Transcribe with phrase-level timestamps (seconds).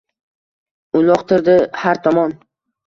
[1.01, 2.39] Uloqtirdi har tomon.